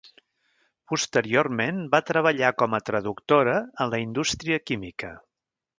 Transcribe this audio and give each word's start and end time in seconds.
Posteriorment 0.93 1.83
va 1.93 2.01
treballar 2.09 2.51
com 2.63 2.75
a 2.79 2.83
traductora 2.91 3.57
en 3.85 3.95
la 3.95 4.05
indústria 4.09 4.63
química. 4.71 5.17